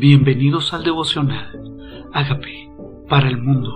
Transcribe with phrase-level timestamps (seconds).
[0.00, 2.08] Bienvenidos al devocional.
[2.14, 2.72] Hágame
[3.06, 3.68] para el mundo.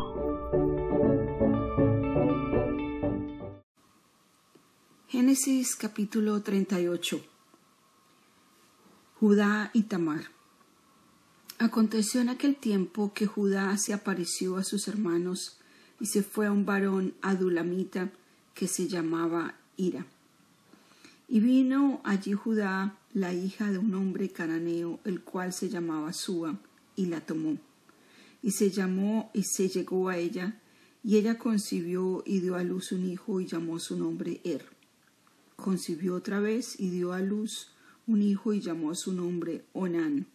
[5.08, 7.20] Génesis capítulo 38
[9.20, 10.22] Judá y Tamar
[11.58, 15.60] Aconteció en aquel tiempo que Judá se apareció a sus hermanos
[16.00, 18.08] y se fue a un varón adulamita
[18.54, 20.06] que se llamaba Ira.
[21.26, 26.58] Y vino allí Judá la hija de un hombre cananeo, el cual se llamaba Sua,
[26.96, 27.56] y la tomó.
[28.42, 30.60] Y se llamó y se llegó a ella,
[31.02, 34.64] y ella concibió y dio a luz un hijo y llamó su nombre Er.
[35.56, 37.70] Concibió otra vez y dio a luz
[38.06, 40.26] un hijo y llamó su nombre Onán.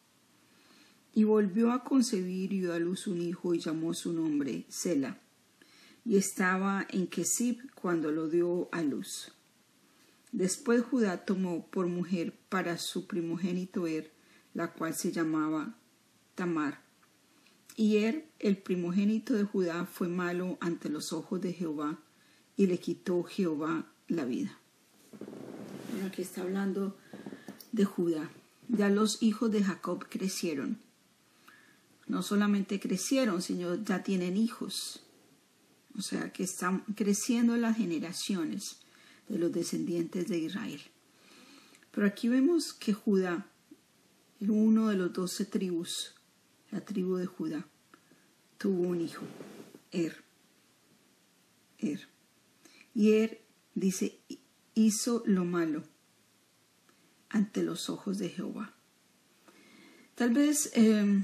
[1.13, 5.19] Y volvió a concebir y dio a luz un hijo y llamó su nombre Sela.
[6.05, 9.31] Y estaba en Kesib cuando lo dio a luz.
[10.31, 14.11] Después Judá tomó por mujer para su primogénito Er,
[14.53, 15.75] la cual se llamaba
[16.35, 16.81] Tamar.
[17.75, 21.99] Y Er, el primogénito de Judá, fue malo ante los ojos de Jehová,
[22.55, 24.57] y le quitó Jehová la vida.
[26.05, 26.97] Aquí está hablando
[27.71, 28.29] de Judá.
[28.67, 30.77] Ya los hijos de Jacob crecieron.
[32.07, 35.03] No solamente crecieron, sino ya tienen hijos.
[35.97, 38.77] O sea que están creciendo las generaciones
[39.29, 40.81] de los descendientes de Israel.
[41.91, 43.47] Pero aquí vemos que Judá,
[44.41, 46.15] uno de los doce tribus,
[46.71, 47.67] la tribu de Judá,
[48.57, 49.25] tuvo un hijo,
[49.91, 50.23] Er.
[51.77, 52.07] Er.
[52.93, 53.41] Y Er
[53.73, 54.19] dice,
[54.73, 55.83] hizo lo malo
[57.29, 58.73] ante los ojos de Jehová.
[60.15, 61.23] Tal vez eh,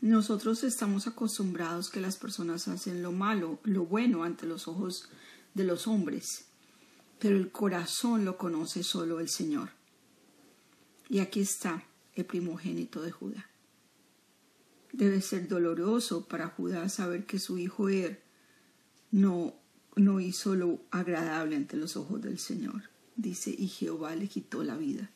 [0.00, 5.10] nosotros estamos acostumbrados que las personas hacen lo malo, lo bueno ante los ojos
[5.54, 6.49] de los hombres
[7.20, 9.70] pero el corazón lo conoce solo el Señor.
[11.08, 13.46] Y aquí está el primogénito de Judá.
[14.92, 18.22] Debe ser doloroso para Judá saber que su hijo Er
[19.10, 19.54] no,
[19.96, 22.84] no hizo lo agradable ante los ojos del Señor.
[23.16, 25.10] Dice, y Jehová le quitó la vida.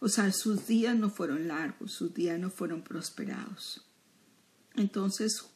[0.00, 3.86] O sea, sus días no fueron largos, sus días no fueron prosperados.
[4.74, 5.46] Entonces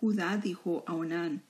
[0.00, 1.42] Judá dijo a Onán,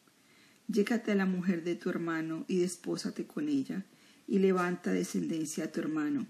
[0.69, 3.85] Llégate a la mujer de tu hermano y despósate con ella,
[4.27, 6.27] y levanta descendencia a tu hermano.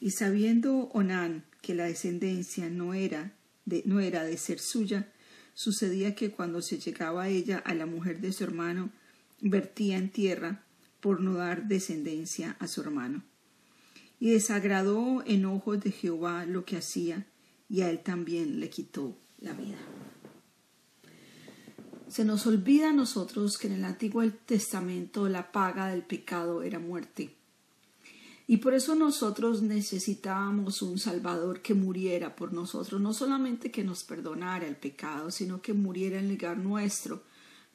[0.00, 3.32] Y sabiendo Onán que la descendencia no era
[3.64, 5.10] de, no era de ser suya,
[5.54, 8.90] sucedía que cuando se llegaba ella a la mujer de su hermano,
[9.40, 10.62] vertía en tierra
[11.00, 13.22] por no dar descendencia a su hermano.
[14.20, 17.26] Y desagradó en ojos de Jehová lo que hacía,
[17.68, 19.78] y a él también le quitó la vida.
[22.08, 26.78] Se nos olvida a nosotros que en el Antiguo Testamento la paga del pecado era
[26.78, 27.34] muerte.
[28.46, 34.04] Y por eso nosotros necesitábamos un Salvador que muriera por nosotros, no solamente que nos
[34.04, 37.24] perdonara el pecado, sino que muriera en lugar nuestro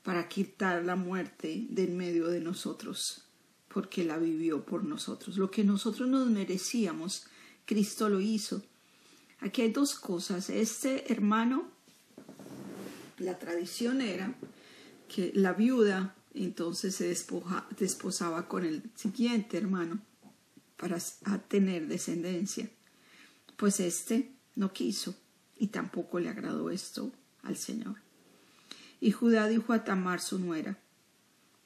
[0.02, 3.26] para quitar la muerte de en medio de nosotros,
[3.68, 5.38] porque la vivió por nosotros.
[5.38, 7.26] Lo que nosotros nos merecíamos,
[7.66, 8.64] Cristo lo hizo.
[9.40, 10.50] Aquí hay dos cosas.
[10.50, 11.70] Este hermano
[13.22, 14.36] la tradición era
[15.08, 17.08] que la viuda entonces se
[17.78, 20.00] desposaba con el siguiente hermano
[20.78, 20.98] para
[21.48, 22.70] tener descendencia.
[23.58, 25.16] Pues este no quiso
[25.58, 27.12] y tampoco le agradó esto
[27.44, 27.98] al Señor.
[29.00, 30.78] Y Judá dijo a Tamar su nuera,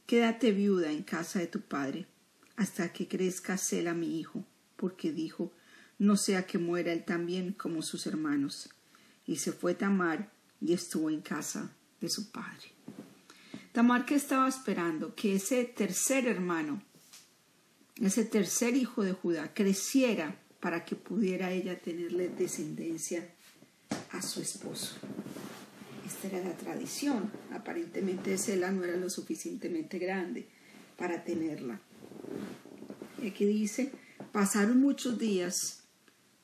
[0.05, 2.07] Quédate viuda en casa de tu padre,
[2.55, 4.45] hasta que crezca Sela mi hijo,
[4.75, 5.51] porque dijo,
[5.97, 8.69] no sea que muera él también como sus hermanos.
[9.25, 10.31] Y se fue Tamar
[10.65, 11.71] y estuvo en casa
[12.01, 12.71] de su padre.
[13.71, 16.81] Tamar que estaba esperando que ese tercer hermano,
[18.01, 23.29] ese tercer hijo de Judá, creciera para que pudiera ella tenerle descendencia
[24.11, 24.95] a su esposo.
[26.05, 27.31] Esta era la tradición.
[27.51, 30.47] Aparentemente Sela no era lo suficientemente grande
[30.97, 31.79] para tenerla.
[33.21, 33.91] Y aquí dice,
[34.31, 35.83] pasaron muchos días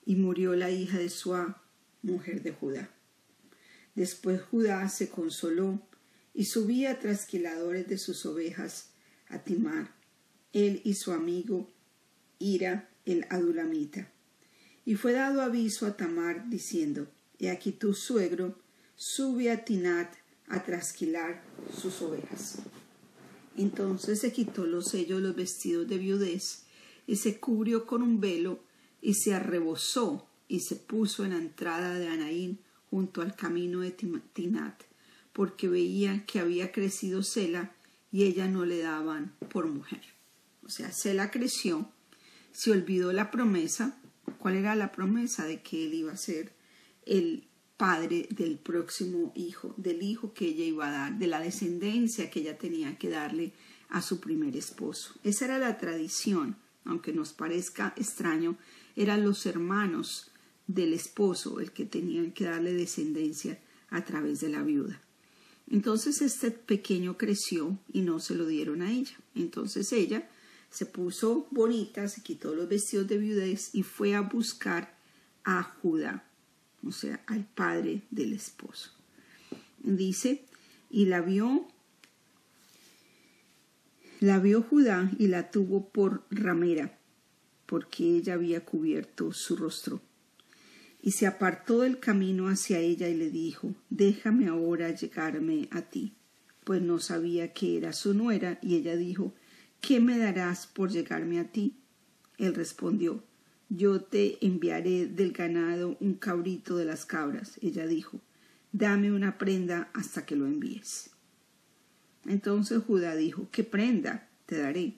[0.06, 1.63] y murió la hija de Suá,
[2.03, 2.89] mujer de Judá.
[3.95, 5.81] Después Judá se consoló
[6.33, 8.91] y subía trasquiladores de sus ovejas
[9.27, 9.93] a Timar,
[10.53, 11.69] él y su amigo
[12.39, 14.11] Ira el adulamita.
[14.85, 17.07] Y fue dado aviso a Tamar diciendo,
[17.39, 18.57] He aquí tu suegro
[18.95, 20.15] sube a Tinat
[20.47, 21.43] a trasquilar
[21.79, 22.57] sus ovejas.
[23.57, 26.63] Entonces se quitó los sellos, los vestidos de viudez,
[27.07, 28.63] y se cubrió con un velo,
[29.01, 32.59] y se arrebozó, y se puso en la entrada de Anaín
[32.91, 34.83] junto al camino de Tinat,
[35.33, 37.71] porque veía que había crecido Sela
[38.11, 40.01] y ella no le daban por mujer.
[40.63, 41.89] O sea, Sela creció,
[42.51, 43.97] se olvidó la promesa.
[44.38, 46.53] ¿Cuál era la promesa de que él iba a ser
[47.05, 47.47] el
[47.77, 52.41] padre del próximo hijo, del hijo que ella iba a dar, de la descendencia que
[52.41, 53.53] ella tenía que darle
[53.89, 55.15] a su primer esposo.
[55.23, 58.57] Esa era la tradición, aunque nos parezca extraño,
[58.95, 60.31] eran los hermanos
[60.73, 63.59] del esposo el que tenían que darle descendencia
[63.89, 65.01] a través de la viuda.
[65.69, 69.18] Entonces este pequeño creció y no se lo dieron a ella.
[69.35, 70.29] Entonces ella
[70.69, 74.97] se puso bonita, se quitó los vestidos de viudez y fue a buscar
[75.44, 76.25] a Judá
[76.88, 78.91] o sea, al padre del esposo.
[79.79, 80.45] Dice,
[80.89, 81.67] y la vio,
[84.19, 86.97] la vio Judá y la tuvo por ramera,
[87.65, 90.01] porque ella había cubierto su rostro.
[91.01, 96.13] Y se apartó del camino hacia ella y le dijo, déjame ahora llegarme a ti,
[96.63, 99.33] pues no sabía que era su nuera, y ella dijo,
[99.81, 101.75] ¿qué me darás por llegarme a ti?
[102.38, 103.24] Él respondió,
[103.69, 107.57] yo te enviaré del ganado un cabrito de las cabras.
[107.62, 108.19] Ella dijo,
[108.71, 111.12] dame una prenda hasta que lo envíes.
[112.25, 114.95] Entonces Judá dijo, ¿qué prenda te daré?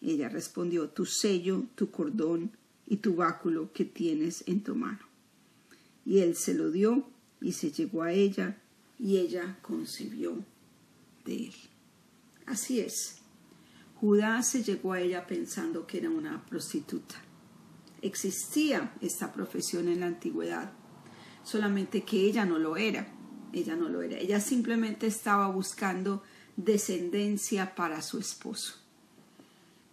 [0.00, 2.52] Ella respondió, tu sello, tu cordón
[2.86, 5.05] y tu báculo que tienes en tu mano.
[6.06, 7.04] Y él se lo dio
[7.42, 8.56] y se llegó a ella
[8.98, 10.42] y ella concibió
[11.26, 11.54] de él.
[12.46, 13.18] Así es.
[13.96, 17.16] Judá se llegó a ella pensando que era una prostituta
[18.06, 20.72] existía esta profesión en la antigüedad,
[21.42, 23.08] solamente que ella no lo era,
[23.52, 26.22] ella no lo era, ella simplemente estaba buscando
[26.56, 28.74] descendencia para su esposo.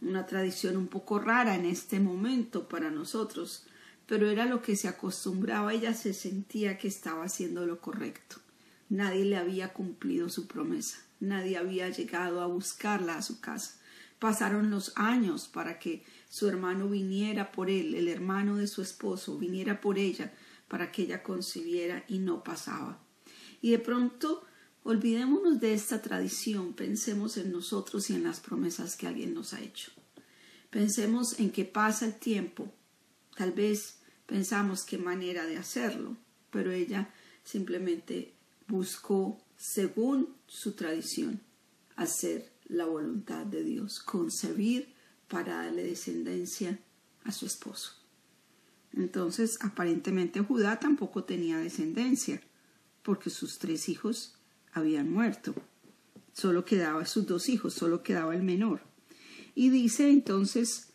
[0.02, 3.66] Una tradición un poco rara en este momento para nosotros,
[4.14, 8.36] pero era lo que se acostumbraba, ella se sentía que estaba haciendo lo correcto.
[8.88, 13.82] Nadie le había cumplido su promesa, nadie había llegado a buscarla a su casa.
[14.20, 19.40] Pasaron los años para que su hermano viniera por él, el hermano de su esposo
[19.40, 20.32] viniera por ella
[20.68, 23.00] para que ella concibiera y no pasaba.
[23.64, 24.46] Y de pronto
[24.84, 29.62] olvidémonos de esta tradición, pensemos en nosotros y en las promesas que alguien nos ha
[29.62, 29.92] hecho.
[30.70, 32.72] Pensemos en que pasa el tiempo,
[33.36, 34.03] tal vez
[34.34, 36.18] pensamos qué manera de hacerlo,
[36.50, 37.14] pero ella
[37.44, 38.34] simplemente
[38.68, 41.40] buscó, según su tradición,
[41.96, 44.92] hacer la voluntad de Dios, concebir
[45.28, 46.80] para darle descendencia
[47.24, 47.92] a su esposo.
[48.94, 52.42] Entonces, aparentemente Judá tampoco tenía descendencia,
[53.04, 54.34] porque sus tres hijos
[54.72, 55.54] habían muerto.
[56.32, 58.82] Solo quedaba sus dos hijos, solo quedaba el menor.
[59.54, 60.92] Y dice entonces,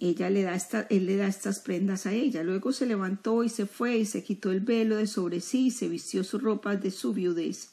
[0.00, 2.42] ella le da esta, él le da estas prendas a ella.
[2.42, 5.70] Luego se levantó y se fue y se quitó el velo de sobre sí y
[5.70, 7.72] se vistió sus ropas de su viudez.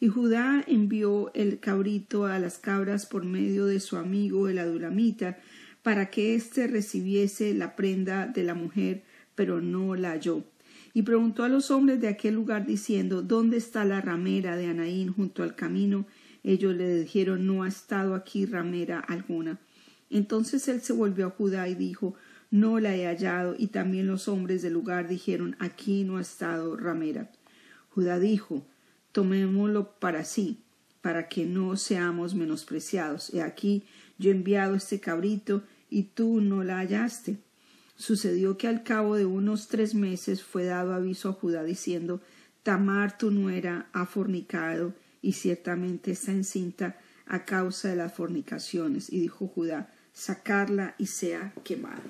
[0.00, 5.38] Y Judá envió el cabrito a las cabras por medio de su amigo el adulamita,
[5.82, 9.02] para que éste recibiese la prenda de la mujer,
[9.34, 10.44] pero no la halló.
[10.94, 15.12] Y preguntó a los hombres de aquel lugar diciendo ¿Dónde está la ramera de Anaín
[15.12, 16.06] junto al camino?
[16.42, 19.58] Ellos le dijeron No ha estado aquí ramera alguna.
[20.10, 22.14] Entonces él se volvió a Judá y dijo
[22.50, 23.54] No la he hallado.
[23.58, 27.30] Y también los hombres del lugar dijeron Aquí no ha estado ramera.
[27.90, 28.66] Judá dijo
[29.12, 30.58] tomémoslo para sí,
[31.00, 33.32] para que no seamos menospreciados.
[33.32, 33.84] He aquí
[34.18, 37.38] yo he enviado este cabrito y tú no la hallaste.
[37.96, 42.20] Sucedió que al cabo de unos tres meses fue dado aviso a Judá diciendo
[42.64, 49.12] Tamar tu nuera ha fornicado y ciertamente está encinta a causa de las fornicaciones.
[49.12, 52.00] Y dijo Judá, sacarla y sea quemada.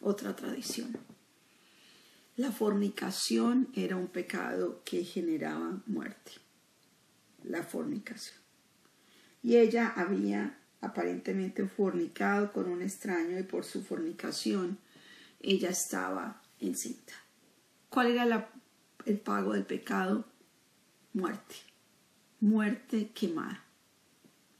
[0.00, 0.96] Otra tradición.
[2.36, 6.32] La fornicación era un pecado que generaba muerte.
[7.42, 8.38] La fornicación.
[9.42, 14.78] Y ella había aparentemente fornicado con un extraño y por su fornicación
[15.40, 17.14] ella estaba encinta.
[17.88, 18.50] ¿Cuál era
[19.06, 20.26] el pago del pecado?
[21.14, 21.54] Muerte.
[22.40, 23.64] Muerte quemada.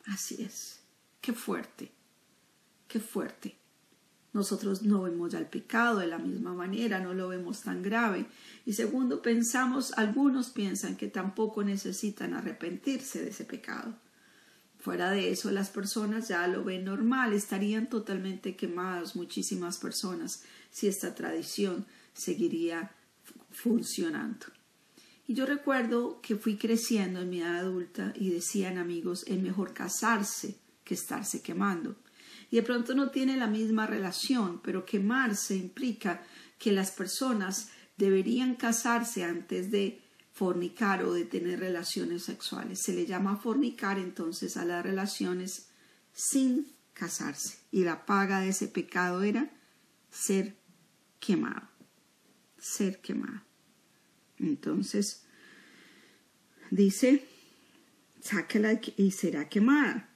[0.07, 0.81] Así es.
[1.21, 1.91] Qué fuerte.
[3.01, 3.57] Fuerte
[4.37, 8.27] nosotros no vemos ya el pecado de la misma manera, no lo vemos tan grave.
[8.67, 13.95] Y segundo, pensamos, algunos piensan que tampoco necesitan arrepentirse de ese pecado.
[14.79, 20.87] Fuera de eso, las personas ya lo ven normal, estarían totalmente quemadas muchísimas personas si
[20.87, 22.93] esta tradición seguiría
[23.51, 24.45] funcionando.
[25.27, 29.73] Y yo recuerdo que fui creciendo en mi edad adulta y decían amigos, es mejor
[29.73, 31.97] casarse que estarse quemando
[32.51, 36.23] y de pronto no tiene la misma relación, pero quemarse implica
[36.59, 40.01] que las personas deberían casarse antes de
[40.33, 42.81] fornicar o de tener relaciones sexuales.
[42.83, 45.69] Se le llama fornicar entonces a las relaciones
[46.13, 47.59] sin casarse.
[47.73, 49.51] Y la paga de ese pecado era
[50.11, 50.57] ser
[51.21, 51.69] quemado.
[52.59, 53.43] Ser quemado.
[54.39, 55.25] Entonces,
[56.71, 57.27] dice,
[58.21, 60.16] sácala y será quemada.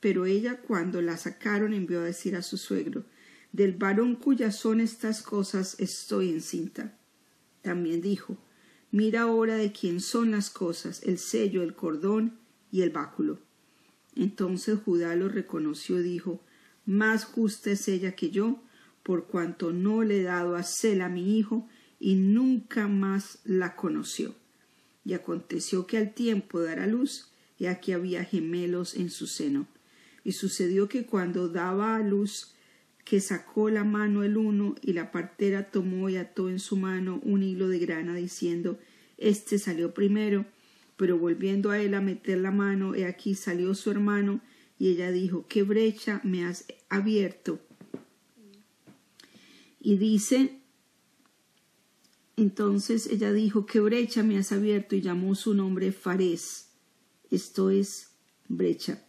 [0.00, 3.04] Pero ella cuando la sacaron envió a decir a su suegro,
[3.52, 6.98] del varón cuyas son estas cosas estoy encinta.
[7.62, 8.36] También dijo,
[8.90, 12.38] mira ahora de quién son las cosas, el sello, el cordón
[12.70, 13.40] y el báculo.
[14.14, 16.42] Entonces Judá lo reconoció y dijo,
[16.84, 18.62] más justa es ella que yo,
[19.02, 24.34] por cuanto no le he dado a Sela mi hijo, y nunca más la conoció.
[25.04, 29.26] Y aconteció que al tiempo de dar a luz, y aquí había gemelos en su
[29.26, 29.66] seno.
[30.26, 32.52] Y sucedió que cuando daba a luz,
[33.04, 37.20] que sacó la mano el uno, y la partera tomó y ató en su mano
[37.22, 38.76] un hilo de grana, diciendo
[39.18, 40.44] Este salió primero,
[40.96, 44.40] pero volviendo a él a meter la mano, he aquí salió su hermano,
[44.80, 47.60] y ella dijo ¿Qué brecha me has abierto?
[49.78, 50.58] Y dice
[52.36, 54.96] entonces ella dijo, ¿qué brecha me has abierto?
[54.96, 56.68] Y llamó su nombre Farés.
[57.30, 58.10] Esto es
[58.48, 59.05] brecha.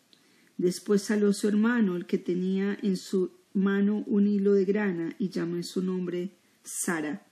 [0.57, 5.29] Después salió su hermano, el que tenía en su mano un hilo de grana, y
[5.29, 6.31] llamó su nombre
[6.63, 7.25] Sara.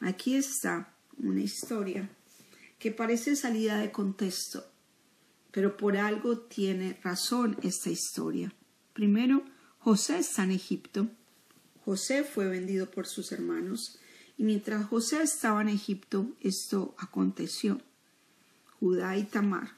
[0.00, 2.10] Aquí está una historia
[2.78, 4.64] que parece salida de contexto,
[5.50, 8.52] pero por algo tiene razón esta historia.
[8.92, 9.44] Primero,
[9.78, 11.08] José está en Egipto.
[11.84, 13.98] José fue vendido por sus hermanos
[14.36, 17.80] y mientras José estaba en Egipto, esto aconteció.
[18.80, 19.76] Judá y Tamar.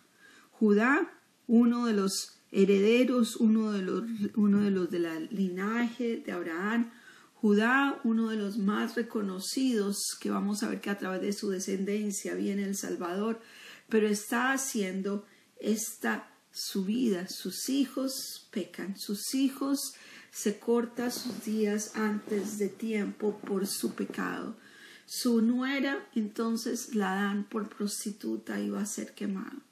[0.52, 1.15] Judá,
[1.46, 4.02] uno de los herederos, uno de los,
[4.34, 6.90] uno de los del linaje de Abraham.
[7.34, 11.50] Judá, uno de los más reconocidos, que vamos a ver que a través de su
[11.50, 13.40] descendencia viene el Salvador,
[13.88, 15.26] pero está haciendo
[15.60, 17.28] esta subida.
[17.28, 19.92] Sus hijos pecan, sus hijos
[20.32, 24.56] se corta sus días antes de tiempo por su pecado.
[25.04, 29.62] Su nuera entonces la dan por prostituta y va a ser quemada.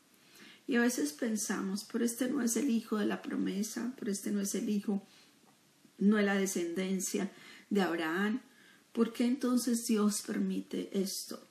[0.67, 4.31] Y a veces pensamos, pero este no es el hijo de la promesa, pero este
[4.31, 5.07] no es el hijo,
[5.99, 7.31] no es la descendencia
[7.71, 8.41] de Abraham.
[8.93, 11.49] ¿Por qué entonces Dios permite esto?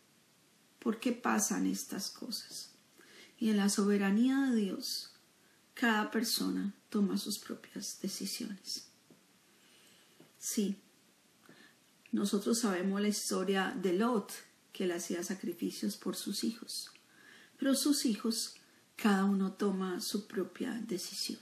[0.79, 2.71] ¿Por qué pasan estas cosas?
[3.37, 5.11] Y en la soberanía de Dios,
[5.73, 8.87] cada persona toma sus propias decisiones.
[10.37, 10.77] Sí,
[12.11, 14.31] nosotros sabemos la historia de Lot,
[14.71, 16.91] que le hacía sacrificios por sus hijos,
[17.57, 18.55] pero sus hijos,
[19.03, 21.41] cada uno toma su propia decisión.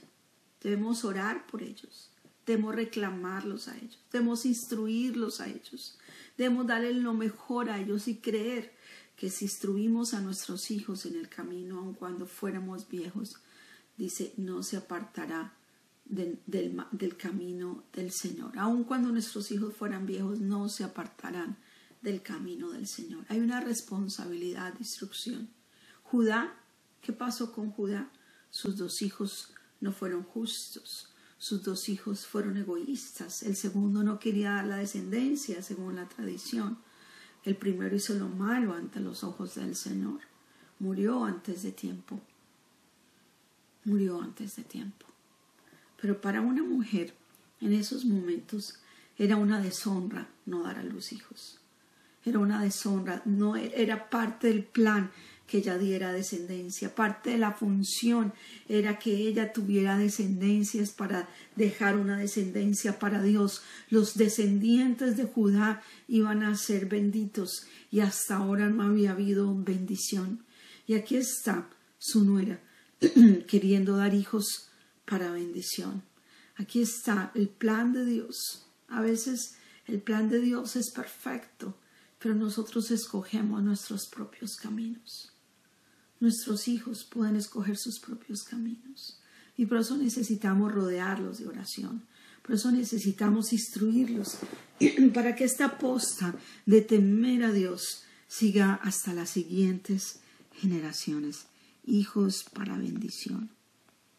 [0.60, 2.10] Debemos orar por ellos,
[2.44, 5.96] debemos reclamarlos a ellos, debemos instruirlos a ellos,
[6.36, 8.74] debemos darle lo mejor a ellos y creer
[9.14, 13.36] que si instruimos a nuestros hijos en el camino, aun cuando fuéramos viejos,
[13.96, 15.54] dice, no se apartará
[16.04, 16.40] del,
[17.16, 18.58] camino del Señor.
[18.58, 21.58] Aun cuando nuestros hijos fueran viejos, no se apartarán
[22.00, 23.24] del camino del Señor.
[23.28, 25.48] Hay una responsabilidad de instrucción.
[26.02, 26.58] Judá,
[27.02, 28.08] ¿qué pasó con Judá?
[28.50, 31.08] Sus dos hijos no fueron justos.
[31.38, 33.42] Sus dos hijos fueron egoístas.
[33.42, 36.78] El segundo no quería dar la descendencia según la tradición.
[37.44, 40.20] El primero hizo lo malo ante los ojos del Señor.
[40.78, 42.20] Murió antes de tiempo.
[43.84, 45.06] Murió antes de tiempo.
[46.00, 47.14] Pero para una mujer
[47.60, 48.78] en esos momentos
[49.18, 51.58] era una deshonra no dar a los hijos.
[52.24, 55.10] Era una deshonra, no era parte del plan
[55.46, 58.32] que ella diera descendencia, parte de la función
[58.68, 63.62] era que ella tuviera descendencias para dejar una descendencia para Dios.
[63.90, 70.44] Los descendientes de Judá iban a ser benditos y hasta ahora no había habido bendición.
[70.86, 71.68] Y aquí está
[71.98, 72.60] su nuera
[73.46, 74.70] queriendo dar hijos
[75.04, 76.02] para bendición.
[76.56, 78.66] Aquí está el plan de Dios.
[78.88, 79.56] A veces
[79.86, 81.76] el plan de Dios es perfecto,
[82.18, 85.31] pero nosotros escogemos nuestros propios caminos.
[86.22, 89.18] Nuestros hijos pueden escoger sus propios caminos.
[89.56, 92.04] Y por eso necesitamos rodearlos de oración.
[92.42, 94.36] Por eso necesitamos instruirlos
[95.14, 96.32] para que esta posta
[96.64, 100.20] de temer a Dios siga hasta las siguientes
[100.60, 101.46] generaciones.
[101.84, 103.50] Hijos para bendición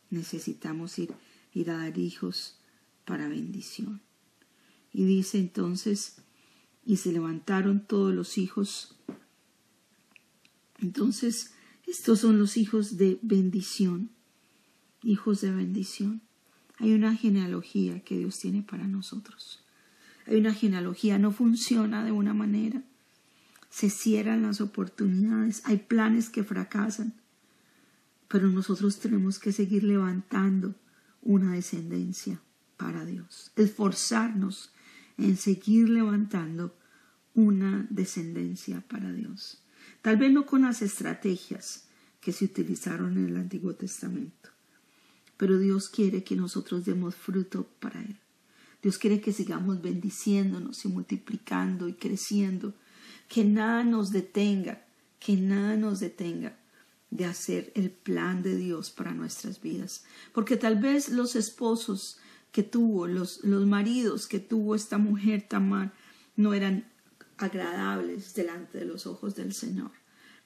[0.09, 1.13] necesitamos ir,
[1.53, 2.57] ir a dar hijos
[3.05, 4.01] para bendición.
[4.91, 6.17] Y dice entonces,
[6.85, 8.97] y se levantaron todos los hijos.
[10.79, 11.53] Entonces,
[11.93, 14.09] estos son los hijos de bendición,
[15.01, 16.21] hijos de bendición.
[16.77, 19.63] Hay una genealogía que Dios tiene para nosotros.
[20.27, 22.83] Hay una genealogía, no funciona de una manera.
[23.69, 27.15] Se cierran las oportunidades, hay planes que fracasan
[28.33, 30.73] pero nosotros tenemos que seguir levantando
[31.21, 32.41] una descendencia
[32.77, 34.73] para Dios, esforzarnos
[35.19, 36.75] en seguir levantando
[37.35, 39.62] una descendencia para Dios.
[40.03, 41.85] Tal vez no con las estrategias
[42.19, 44.49] que se utilizaron en el Antiguo Testamento,
[45.37, 48.19] pero Dios quiere que nosotros demos fruto para Él.
[48.81, 52.73] Dios quiere que sigamos bendiciéndonos y multiplicando y creciendo,
[53.29, 54.85] que nada nos detenga,
[55.21, 56.59] que nada nos detenga
[57.09, 60.03] de hacer el plan de Dios para nuestras vidas.
[60.33, 62.19] Porque tal vez los esposos
[62.51, 65.93] que tuvo, los, los maridos que tuvo esta mujer Tamar,
[66.35, 66.91] no eran
[67.37, 69.91] agradables delante de los ojos del Señor,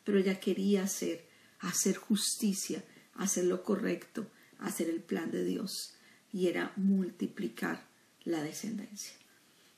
[0.03, 1.25] pero ella quería hacer,
[1.59, 2.83] hacer justicia,
[3.15, 4.27] hacer lo correcto,
[4.59, 5.93] hacer el plan de Dios,
[6.31, 7.85] y era multiplicar
[8.23, 9.13] la descendencia.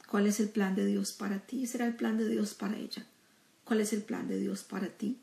[0.10, 1.68] ¿Cuál es el plan de Dios para ti?
[1.68, 3.06] Será el plan de Dios para ella.
[3.64, 5.20] ¿Cuál es el plan de Dios para ti?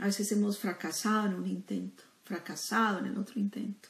[0.00, 3.88] A veces hemos fracasado en un intento, fracasado en el otro intento,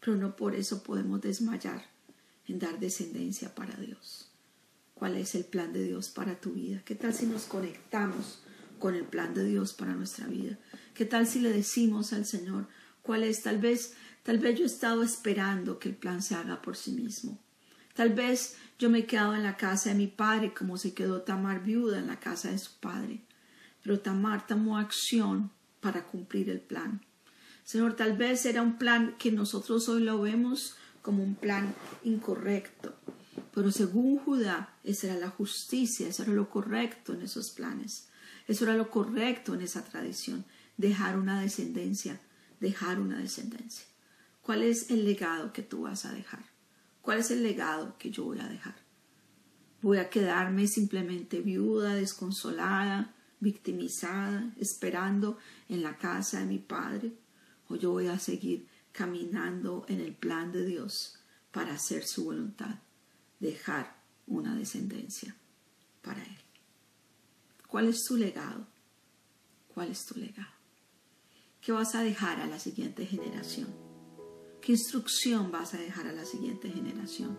[0.00, 1.84] pero no por eso podemos desmayar
[2.48, 4.25] en dar descendencia para Dios.
[4.98, 6.80] ¿Cuál es el plan de Dios para tu vida?
[6.82, 8.40] ¿Qué tal si nos conectamos
[8.78, 10.58] con el plan de Dios para nuestra vida?
[10.94, 12.66] ¿Qué tal si le decimos al Señor
[13.02, 13.42] cuál es?
[13.42, 16.92] Tal vez, tal vez yo he estado esperando que el plan se haga por sí
[16.92, 17.38] mismo.
[17.92, 21.20] Tal vez yo me he quedado en la casa de mi padre como se quedó
[21.20, 23.20] Tamar viuda en la casa de su padre.
[23.82, 25.50] Pero Tamar tomó acción
[25.80, 27.04] para cumplir el plan.
[27.64, 32.95] Señor, tal vez era un plan que nosotros hoy lo vemos como un plan incorrecto.
[33.56, 38.06] Pero según Judá, esa era la justicia, eso era lo correcto en esos planes.
[38.46, 40.44] Eso era lo correcto en esa tradición,
[40.76, 42.20] dejar una descendencia,
[42.60, 43.86] dejar una descendencia.
[44.42, 46.44] ¿Cuál es el legado que tú vas a dejar?
[47.00, 48.74] ¿Cuál es el legado que yo voy a dejar?
[49.80, 55.38] ¿Voy a quedarme simplemente viuda, desconsolada, victimizada, esperando
[55.70, 57.14] en la casa de mi padre?
[57.68, 61.20] ¿O yo voy a seguir caminando en el plan de Dios
[61.52, 62.80] para hacer su voluntad,
[63.40, 65.36] dejar una descendencia
[66.02, 66.36] para Él?
[67.68, 68.66] ¿Cuál es tu legado?
[69.74, 70.52] ¿Cuál es tu legado?
[71.60, 73.68] ¿Qué vas a dejar a la siguiente generación?
[74.62, 77.36] ¿Qué instrucción vas a dejar a la siguiente generación?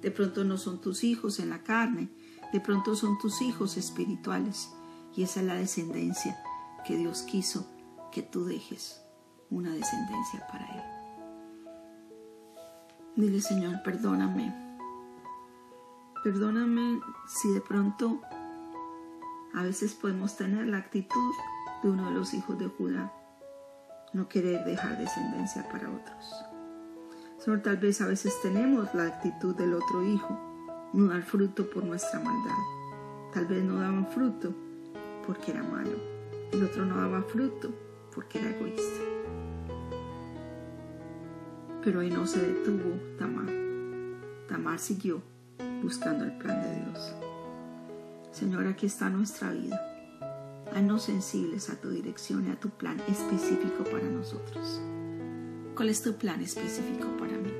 [0.00, 2.08] De pronto no son tus hijos en la carne,
[2.52, 4.70] de pronto son tus hijos espirituales.
[5.16, 6.42] Y esa es la descendencia
[6.86, 7.68] que Dios quiso
[8.12, 9.00] que tú dejes,
[9.50, 10.82] una descendencia para Él.
[13.16, 14.63] Dile, Señor, perdóname.
[16.24, 18.22] Perdóname si de pronto
[19.52, 21.34] a veces podemos tener la actitud
[21.82, 23.12] de uno de los hijos de Judá,
[24.14, 26.46] no querer dejar descendencia para otros.
[27.36, 31.84] Señor, tal vez a veces tenemos la actitud del otro hijo, no dar fruto por
[31.84, 32.56] nuestra maldad.
[33.34, 34.54] Tal vez no daban fruto
[35.26, 35.98] porque era malo.
[36.52, 37.68] El otro no daba fruto
[38.14, 39.02] porque era egoísta.
[41.82, 43.52] Pero ahí no se detuvo Tamar.
[44.48, 45.33] Tamar siguió
[45.84, 47.14] buscando el plan de Dios.
[48.32, 49.78] Señor, aquí está nuestra vida.
[50.74, 54.80] Haznos sensibles a tu dirección y a tu plan específico para nosotros.
[55.76, 57.52] ¿Cuál es tu plan específico para mí?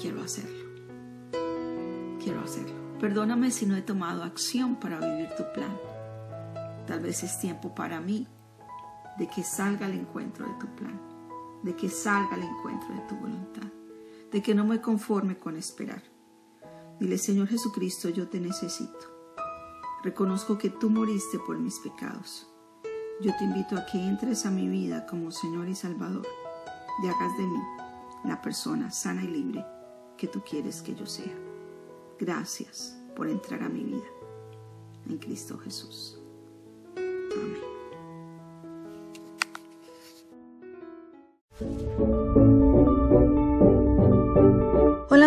[0.00, 0.70] Quiero hacerlo.
[2.22, 2.76] Quiero hacerlo.
[3.00, 5.76] Perdóname si no he tomado acción para vivir tu plan.
[6.86, 8.28] Tal vez es tiempo para mí
[9.18, 11.00] de que salga al encuentro de tu plan,
[11.64, 13.68] de que salga al encuentro de tu voluntad,
[14.30, 16.02] de que no me conforme con esperar.
[17.00, 19.08] Dile, Señor Jesucristo, yo te necesito.
[20.04, 22.46] Reconozco que tú moriste por mis pecados.
[23.22, 26.26] Yo te invito a que entres a mi vida como Señor y Salvador
[27.02, 27.60] y hagas de mí
[28.24, 29.64] la persona sana y libre
[30.18, 31.34] que tú quieres que yo sea.
[32.18, 34.08] Gracias por entrar a mi vida.
[35.08, 36.18] En Cristo Jesús.
[36.96, 37.69] Amén.